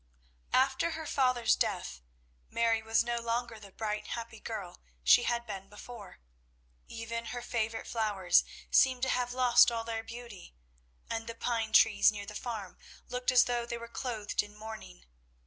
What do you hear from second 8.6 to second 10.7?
seemed to have lost all their beauty,